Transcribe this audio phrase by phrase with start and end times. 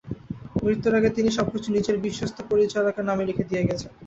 [0.63, 3.91] মৃত্যুর আগে তিনি সবকিছু নিজের বিশ্বস্ত পরিচারকের নামে লিখে দিয়ে গেছেন।